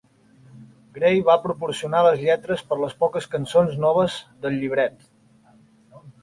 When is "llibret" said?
4.63-4.99